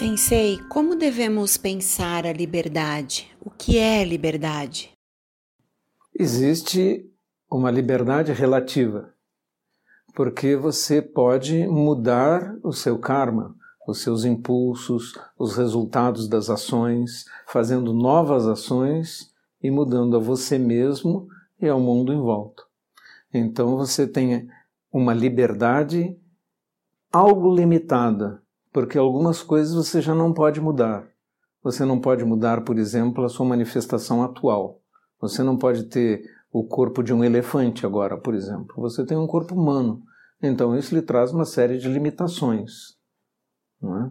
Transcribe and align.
Sensei, 0.00 0.56
como 0.70 0.96
devemos 0.96 1.58
pensar 1.58 2.24
a 2.24 2.32
liberdade? 2.32 3.30
O 3.38 3.50
que 3.50 3.76
é 3.76 4.02
liberdade? 4.02 4.92
Existe 6.18 7.06
uma 7.50 7.70
liberdade 7.70 8.32
relativa, 8.32 9.12
porque 10.14 10.56
você 10.56 11.02
pode 11.02 11.66
mudar 11.66 12.56
o 12.62 12.72
seu 12.72 12.98
karma, 12.98 13.54
os 13.86 14.00
seus 14.00 14.24
impulsos, 14.24 15.12
os 15.38 15.54
resultados 15.54 16.26
das 16.26 16.48
ações, 16.48 17.26
fazendo 17.46 17.92
novas 17.92 18.46
ações 18.46 19.30
e 19.62 19.70
mudando 19.70 20.16
a 20.16 20.18
você 20.18 20.56
mesmo 20.56 21.28
e 21.60 21.68
ao 21.68 21.78
mundo 21.78 22.10
em 22.10 22.18
volta. 22.18 22.62
Então 23.34 23.76
você 23.76 24.06
tem 24.06 24.48
uma 24.90 25.12
liberdade 25.12 26.16
algo 27.12 27.54
limitada, 27.54 28.42
porque 28.72 28.98
algumas 28.98 29.42
coisas 29.42 29.74
você 29.74 30.00
já 30.00 30.14
não 30.14 30.32
pode 30.32 30.60
mudar. 30.60 31.08
Você 31.62 31.84
não 31.84 32.00
pode 32.00 32.24
mudar, 32.24 32.62
por 32.64 32.78
exemplo, 32.78 33.24
a 33.24 33.28
sua 33.28 33.46
manifestação 33.46 34.22
atual. 34.22 34.80
Você 35.20 35.42
não 35.42 35.56
pode 35.56 35.84
ter 35.84 36.24
o 36.50 36.64
corpo 36.64 37.02
de 37.02 37.12
um 37.12 37.22
elefante 37.22 37.84
agora, 37.84 38.16
por 38.16 38.34
exemplo. 38.34 38.74
Você 38.78 39.04
tem 39.04 39.16
um 39.16 39.26
corpo 39.26 39.54
humano. 39.54 40.02
Então 40.42 40.76
isso 40.76 40.94
lhe 40.94 41.02
traz 41.02 41.32
uma 41.32 41.44
série 41.44 41.78
de 41.78 41.88
limitações. 41.88 42.96
Não 43.80 44.02
é? 44.02 44.10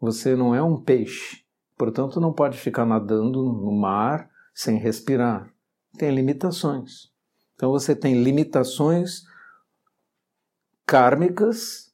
Você 0.00 0.34
não 0.34 0.54
é 0.54 0.62
um 0.62 0.80
peixe, 0.80 1.44
portanto 1.76 2.20
não 2.20 2.32
pode 2.32 2.56
ficar 2.56 2.86
nadando 2.86 3.42
no 3.42 3.72
mar 3.72 4.30
sem 4.54 4.78
respirar. 4.78 5.52
Tem 5.98 6.10
limitações. 6.14 7.10
Então 7.54 7.70
você 7.70 7.94
tem 7.94 8.22
limitações 8.22 9.24
kármicas, 10.86 11.89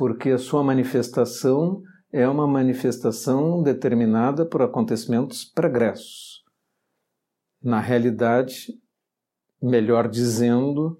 porque 0.00 0.30
a 0.30 0.38
sua 0.38 0.64
manifestação 0.64 1.82
é 2.10 2.26
uma 2.26 2.46
manifestação 2.46 3.62
determinada 3.62 4.46
por 4.46 4.62
acontecimentos 4.62 5.44
pregressos. 5.44 6.42
Na 7.62 7.80
realidade, 7.80 8.80
melhor 9.62 10.08
dizendo, 10.08 10.98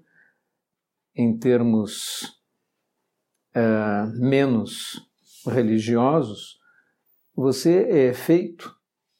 em 1.15 1.35
termos 1.35 2.39
uh, 3.55 4.05
menos 4.19 5.01
religiosos, 5.47 6.59
você 7.35 7.83
é 7.85 8.09
efeito 8.09 8.71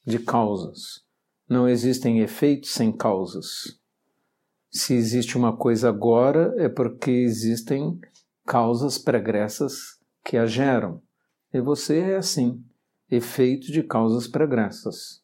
de 0.06 0.20
causas. 0.20 1.04
Não 1.48 1.68
existem 1.68 2.20
efeitos 2.20 2.70
sem 2.70 2.96
causas. 2.96 3.80
Se 4.70 4.94
existe 4.94 5.36
uma 5.36 5.56
coisa 5.56 5.88
agora, 5.88 6.54
é 6.56 6.68
porque 6.68 7.10
existem 7.10 8.00
causas 8.44 8.98
pregressas 8.98 9.98
que 10.24 10.36
a 10.36 10.46
geram. 10.46 11.02
E 11.52 11.60
você 11.60 11.98
é 12.00 12.16
assim, 12.16 12.64
efeito 13.10 13.70
de 13.70 13.82
causas 13.82 14.26
pregressas. 14.26 15.22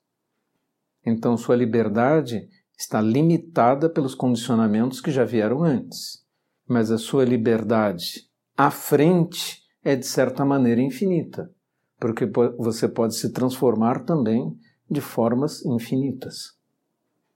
Então 1.05 1.37
sua 1.37 1.57
liberdade 1.57 2.49
está 2.77 3.01
limitada 3.01 3.89
pelos 3.89 4.15
condicionamentos 4.15 5.01
que 5.01 5.11
já 5.11 5.25
vieram 5.25 5.65
antes. 5.65 6.25
Mas 6.67 6.91
a 6.91 6.99
sua 6.99 7.25
liberdade 7.25 8.29
à 8.57 8.71
frente 8.71 9.63
é 9.83 9.97
de 9.97 10.07
certa 10.07 10.45
maneira 10.45 10.81
infinita, 10.81 11.51
porque 11.99 12.27
você 12.59 12.87
pode 12.89 13.17
se 13.17 13.33
transformar 13.33 14.05
também 14.05 14.57
de 14.91 15.01
formas 15.01 15.65
infinitas. 15.65 16.57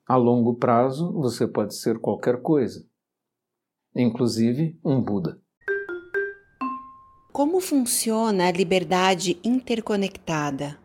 A 0.06 0.16
longo 0.16 0.54
prazo, 0.56 1.12
você 1.12 1.46
pode 1.46 1.74
ser 1.74 1.98
qualquer 1.98 2.42
coisa, 2.42 2.84
inclusive 3.94 4.78
um 4.84 5.00
Buda. 5.00 5.41
Como 7.32 7.62
funciona 7.62 8.48
a 8.48 8.52
liberdade 8.52 9.40
interconectada? 9.42 10.78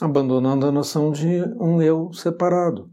Abandonando 0.00 0.66
a 0.66 0.72
noção 0.72 1.12
de 1.12 1.44
um 1.60 1.80
eu 1.80 2.12
separado. 2.12 2.90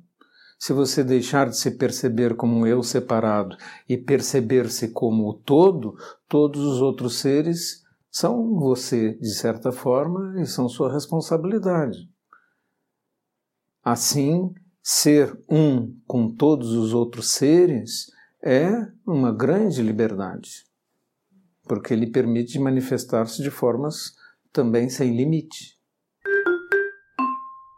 Se 0.59 0.71
você 0.71 1.03
deixar 1.03 1.49
de 1.49 1.57
se 1.57 1.71
perceber 1.71 2.35
como 2.35 2.59
um 2.59 2.67
eu 2.67 2.83
separado 2.83 3.57
e 3.87 3.97
perceber-se 3.97 4.89
como 4.89 5.27
o 5.27 5.33
todo, 5.33 5.95
todos 6.27 6.61
os 6.61 6.83
outros 6.83 7.17
seres 7.17 7.83
são 8.11 8.59
você, 8.59 9.15
de 9.15 9.33
certa 9.33 9.71
forma, 9.71 10.39
e 10.39 10.45
são 10.45 10.69
sua 10.69 10.93
responsabilidade. 10.93 12.07
Assim, 13.83 14.53
ser 14.83 15.35
um 15.49 15.97
com 16.05 16.29
todos 16.29 16.73
os 16.73 16.93
outros 16.93 17.31
seres 17.31 18.11
é 18.43 18.85
uma 19.03 19.31
grande 19.31 19.81
liberdade, 19.81 20.68
porque 21.69 21.93
ele 21.93 22.07
permite 22.07 22.57
manifestar-se 22.57 23.43
de 23.43 23.51
formas 23.51 24.15
também 24.51 24.89
sem 24.89 25.15
limite. 25.15 25.77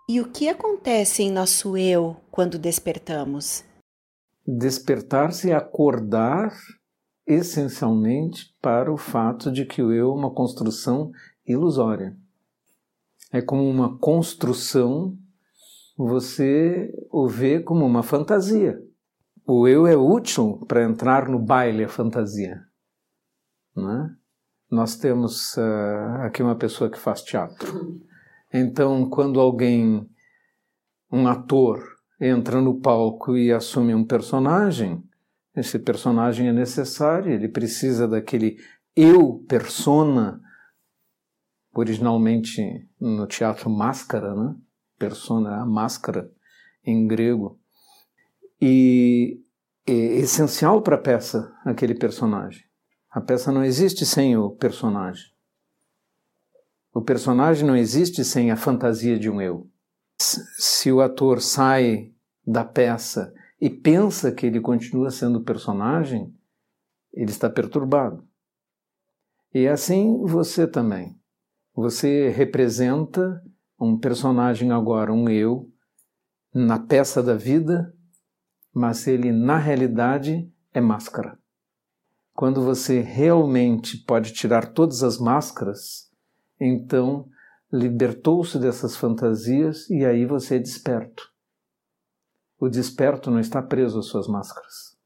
E 0.10 0.22
o 0.22 0.32
que 0.32 0.48
acontece 0.48 1.24
em 1.24 1.32
nosso 1.32 1.76
eu 1.76 2.16
quando 2.32 2.58
despertamos? 2.58 3.66
Despertar-se 4.48 5.52
é 5.52 5.56
acordar 5.56 6.58
essencialmente 7.28 8.56
para 8.62 8.92
o 8.92 8.98
fato 8.98 9.52
de 9.52 9.66
que 9.66 9.82
o 9.82 9.92
eu 9.92 10.12
é 10.12 10.14
uma 10.14 10.34
construção 10.34 11.12
ilusória. 11.46 12.16
É 13.32 13.42
como 13.42 13.70
uma 13.70 13.98
construção, 13.98 15.18
você 15.98 16.94
o 17.12 17.28
vê 17.28 17.60
como 17.60 17.86
uma 17.86 18.04
fantasia. 18.04 18.82
O 19.46 19.68
eu 19.68 19.86
é 19.86 19.98
útil 19.98 20.60
para 20.66 20.84
entrar 20.84 21.28
no 21.28 21.40
baile 21.40 21.84
a 21.84 21.90
fantasia. 21.90 22.71
É? 23.78 24.10
Nós 24.70 24.96
temos 24.96 25.56
uh, 25.58 26.22
aqui 26.24 26.42
uma 26.42 26.56
pessoa 26.56 26.90
que 26.90 26.98
faz 26.98 27.22
teatro. 27.22 28.00
Então, 28.54 29.10
quando 29.10 29.40
alguém, 29.40 30.10
um 31.12 31.28
ator, 31.28 31.82
entra 32.20 32.62
no 32.62 32.80
palco 32.80 33.36
e 33.36 33.52
assume 33.52 33.96
um 33.96 34.06
personagem, 34.06 35.04
esse 35.56 35.80
personagem 35.80 36.48
é 36.48 36.54
necessário, 36.54 37.34
ele 37.34 37.50
precisa 37.50 38.08
daquele 38.08 38.58
eu 38.96 39.44
persona, 39.48 40.42
originalmente 41.74 42.88
no 43.00 43.26
teatro 43.28 43.70
máscara, 43.70 44.36
né? 44.36 44.56
Persona, 44.98 45.62
a 45.62 45.66
máscara 45.66 46.32
em 46.86 47.08
grego. 47.08 47.60
E 48.62 49.42
é 49.88 49.94
essencial 50.20 50.82
para 50.82 50.96
a 50.96 51.02
peça 51.02 51.54
aquele 51.66 51.96
personagem. 51.96 52.64
A 53.12 53.20
peça 53.20 53.52
não 53.52 53.62
existe 53.62 54.06
sem 54.06 54.38
o 54.38 54.52
personagem. 54.52 55.34
O 56.94 57.02
personagem 57.02 57.68
não 57.68 57.76
existe 57.76 58.24
sem 58.24 58.52
a 58.52 58.56
fantasia 58.56 59.20
de 59.20 59.30
um 59.30 59.42
eu. 59.42 59.70
Se 60.18 60.90
o 60.94 61.02
ator 61.02 61.42
sai 61.42 62.14
da 62.48 62.64
peça 62.64 63.34
e 63.60 63.70
pensa 63.70 64.32
que 64.32 64.46
ele 64.46 64.62
continua 64.62 65.12
sendo 65.12 65.44
personagem, 65.44 66.34
ele 67.12 67.32
está 67.32 67.50
perturbado. 67.50 68.26
E 69.54 69.68
assim 69.68 70.24
você 70.26 70.66
também. 70.66 71.20
Você 71.76 72.30
representa 72.30 73.44
um 73.78 73.98
personagem 73.98 74.72
agora, 74.72 75.12
um 75.12 75.28
eu, 75.28 75.70
na 76.54 76.80
peça 76.80 77.22
da 77.22 77.36
vida, 77.36 77.94
mas 78.74 79.06
ele 79.06 79.34
na 79.34 79.58
realidade 79.58 80.50
é 80.74 80.80
máscara. 80.80 81.41
Quando 82.42 82.64
você 82.64 83.02
realmente 83.02 84.00
pode 84.00 84.34
tirar 84.34 84.74
todas 84.74 85.04
as 85.04 85.20
máscaras, 85.20 86.10
então 86.60 87.30
libertou-se 87.72 88.58
dessas 88.58 88.98
fantasias 88.98 89.88
e 89.92 90.04
aí 90.04 90.26
você 90.26 90.56
é 90.56 90.58
desperto. 90.58 91.32
O 92.60 92.68
desperto 92.68 93.30
não 93.30 93.40
está 93.40 93.62
preso 93.62 94.00
às 94.00 94.08
suas 94.08 94.28
máscaras. 94.28 94.98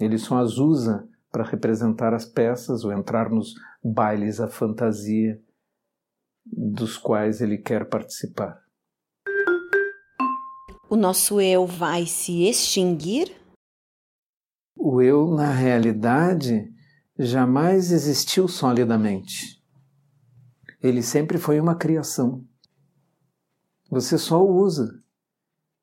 Ele 0.00 0.18
só 0.18 0.38
as 0.38 0.58
usa 0.58 1.08
para 1.30 1.44
representar 1.44 2.12
as 2.14 2.24
peças 2.24 2.82
ou 2.82 2.92
entrar 2.92 3.30
nos 3.30 3.54
bailes 3.80 4.40
à 4.40 4.48
fantasia 4.48 5.40
dos 6.44 6.96
quais 6.96 7.40
ele 7.40 7.58
quer 7.58 7.88
participar. 7.88 8.60
O 10.88 10.96
nosso 10.96 11.40
eu 11.40 11.64
vai 11.64 12.06
se 12.06 12.42
extinguir? 12.42 13.39
O 14.82 15.02
eu, 15.02 15.30
na 15.30 15.52
realidade, 15.52 16.72
jamais 17.18 17.92
existiu 17.92 18.48
solidamente 18.48 19.60
ele 20.82 21.02
sempre 21.02 21.38
foi 21.38 21.60
uma 21.60 21.74
criação. 21.74 22.44
Você 23.90 24.16
só 24.16 24.42
o 24.42 24.56
usa. 24.56 25.02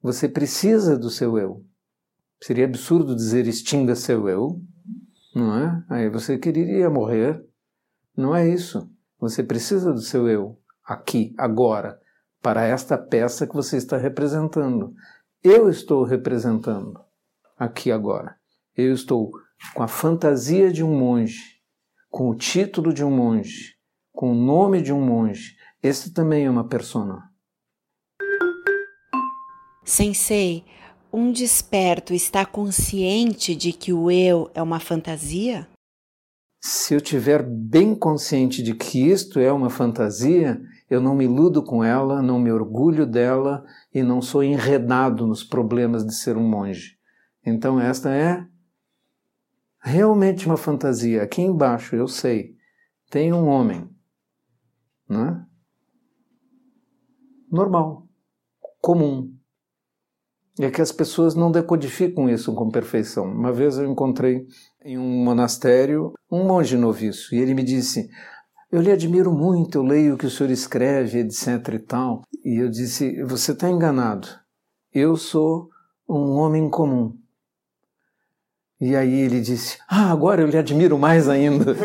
Você 0.02 0.28
precisa 0.28 0.98
do 0.98 1.10
seu 1.10 1.38
eu. 1.38 1.64
Seria 2.42 2.66
absurdo 2.66 3.16
dizer 3.16 3.48
extinga 3.48 3.96
seu 3.96 4.28
eu, 4.30 4.62
não 5.36 5.56
é? 5.56 5.86
Aí 5.90 6.10
você 6.10 6.38
quereria 6.38 6.90
morrer. 6.90 7.44
Não 8.16 8.36
é 8.36 8.48
isso. 8.48 8.90
Você 9.20 9.44
precisa 9.44 9.92
do 9.92 10.02
seu 10.02 10.28
eu, 10.28 10.60
aqui, 10.84 11.34
agora, 11.38 12.00
para 12.42 12.64
esta 12.64 12.98
peça 12.98 13.48
que 13.48 13.56
você 13.56 13.78
está 13.78 13.98
representando. 13.98 14.94
Eu 15.44 15.70
estou 15.70 16.04
representando, 16.04 17.00
aqui 17.58 17.92
agora. 17.92 18.37
Eu 18.78 18.94
estou 18.94 19.32
com 19.74 19.82
a 19.82 19.88
fantasia 19.88 20.72
de 20.72 20.84
um 20.84 20.96
monge, 20.96 21.42
com 22.12 22.30
o 22.30 22.36
título 22.36 22.94
de 22.94 23.04
um 23.04 23.10
monge, 23.10 23.74
com 24.14 24.32
o 24.32 24.36
nome 24.36 24.84
de 24.84 24.94
um 24.94 25.02
monge. 25.02 25.56
Esse 25.82 26.14
também 26.14 26.46
é 26.46 26.50
uma 26.50 26.68
persona. 26.68 27.24
Sensei, 29.84 30.64
um 31.12 31.32
desperto 31.32 32.14
está 32.14 32.46
consciente 32.46 33.56
de 33.56 33.74
que 33.74 33.92
o 33.92 34.12
eu 34.12 34.52
é 34.54 34.62
uma 34.62 34.80
fantasia? 34.80 35.68
Se 36.64 36.94
eu 36.94 37.02
tiver 37.02 37.42
bem 37.42 37.96
consciente 37.96 38.62
de 38.62 38.76
que 38.76 39.10
isto 39.10 39.40
é 39.40 39.52
uma 39.52 39.72
fantasia, 39.72 40.62
eu 40.88 41.02
não 41.02 41.16
me 41.16 41.24
iludo 41.24 41.64
com 41.64 41.84
ela, 41.84 42.22
não 42.22 42.40
me 42.40 42.52
orgulho 42.52 43.08
dela 43.08 43.66
e 43.92 44.04
não 44.04 44.22
sou 44.22 44.44
enredado 44.44 45.26
nos 45.26 45.44
problemas 45.44 46.06
de 46.06 46.14
ser 46.14 46.38
um 46.38 46.48
monge. 46.48 46.96
Então, 47.44 47.80
esta 47.80 48.14
é 48.14 48.46
realmente 49.82 50.46
uma 50.46 50.58
fantasia. 50.58 51.24
Aqui 51.24 51.42
embaixo, 51.42 51.96
eu 51.96 52.08
sei, 52.08 52.56
tem 53.10 53.34
um 53.34 53.48
homem, 53.48 53.90
né? 55.10 55.48
normal, 57.52 58.08
comum. 58.82 59.34
É 60.60 60.72
que 60.72 60.82
as 60.82 60.92
pessoas 60.92 61.36
não 61.36 61.52
decodificam 61.52 62.28
isso 62.28 62.54
com 62.56 62.70
perfeição. 62.70 63.26
Uma 63.26 63.54
vez 63.54 63.78
eu 63.78 63.90
encontrei 63.90 64.48
em 64.84 64.98
um 64.98 65.24
monastério 65.24 66.14
um 66.32 66.46
monge 66.46 66.76
noviço 66.76 67.36
e 67.36 67.40
ele 67.40 67.54
me 67.54 67.64
disse: 67.64 68.10
Eu 68.72 68.82
lhe 68.82 68.92
admiro 68.92 69.32
muito, 69.32 69.78
eu 69.78 69.84
leio 69.84 70.16
o 70.16 70.18
que 70.18 70.26
o 70.26 70.32
senhor 70.32 70.50
escreve, 70.50 71.20
etc 71.20 71.74
e 71.74 71.80
tal. 71.80 72.24
E 72.44 72.60
eu 72.60 72.70
disse: 72.70 73.22
Você 73.24 73.52
está 73.52 73.70
enganado. 73.70 74.28
Eu 74.92 75.16
sou 75.16 75.70
um 76.10 76.38
homem 76.38 76.68
comum. 76.72 77.16
E 78.80 78.96
aí 78.96 79.22
ele 79.22 79.42
disse: 79.42 79.80
Ah, 79.88 80.12
agora 80.12 80.42
eu 80.42 80.48
lhe 80.48 80.58
admiro 80.58 81.00
mais 81.00 81.28
ainda. 81.28 81.74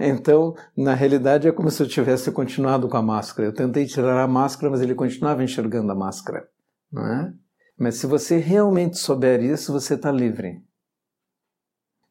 então, 0.00 0.56
na 0.76 0.94
realidade, 0.94 1.46
é 1.46 1.52
como 1.52 1.70
se 1.70 1.80
eu 1.80 1.88
tivesse 1.88 2.32
continuado 2.32 2.88
com 2.88 2.96
a 2.96 3.02
máscara. 3.02 3.48
Eu 3.48 3.54
tentei 3.54 3.86
tirar 3.86 4.20
a 4.20 4.26
máscara, 4.26 4.70
mas 4.70 4.80
ele 4.80 4.96
continuava 4.96 5.44
enxergando 5.44 5.92
a 5.92 5.94
máscara. 5.94 6.48
Não 6.92 7.06
é? 7.06 7.32
Mas 7.78 7.96
se 7.96 8.06
você 8.06 8.38
realmente 8.38 8.98
souber 8.98 9.40
isso, 9.40 9.72
você 9.72 9.94
está 9.94 10.10
livre. 10.10 10.60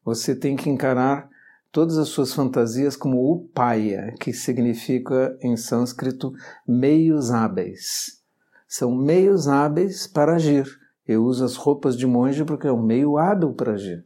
Você 0.02 0.34
tem 0.34 0.56
que 0.56 0.70
encarar 0.70 1.28
todas 1.70 1.98
as 1.98 2.08
suas 2.08 2.32
fantasias 2.32 2.96
como 2.96 3.30
upaya, 3.30 4.14
que 4.18 4.32
significa 4.32 5.36
em 5.42 5.54
sânscrito 5.54 6.32
meios 6.66 7.30
hábeis. 7.30 8.22
São 8.66 8.94
meios 8.94 9.48
hábeis 9.48 10.06
para 10.06 10.36
agir 10.36 10.77
eu 11.08 11.24
uso 11.24 11.44
as 11.44 11.56
roupas 11.56 11.96
de 11.96 12.06
monge 12.06 12.44
porque 12.44 12.68
é 12.68 12.72
um 12.72 12.82
meio 12.82 13.16
hábil 13.16 13.54
para 13.54 13.72
agir. 13.72 14.04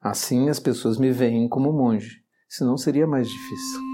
Assim 0.00 0.48
as 0.48 0.58
pessoas 0.58 0.98
me 0.98 1.12
veem 1.12 1.48
como 1.48 1.72
monge, 1.72 2.22
senão 2.48 2.76
seria 2.76 3.06
mais 3.06 3.28
difícil. 3.28 3.87